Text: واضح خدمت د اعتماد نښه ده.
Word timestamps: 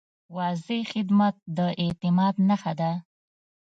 واضح 0.35 0.79
خدمت 0.93 1.35
د 1.57 1.59
اعتماد 1.83 2.35
نښه 2.47 2.73
ده. 2.79 2.91